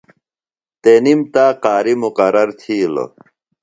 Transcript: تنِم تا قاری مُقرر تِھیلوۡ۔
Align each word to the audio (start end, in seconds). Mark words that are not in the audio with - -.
تنِم 0.81 1.19
تا 1.33 1.45
قاری 1.63 1.93
مُقرر 2.01 2.49
تِھیلوۡ۔ 2.59 3.09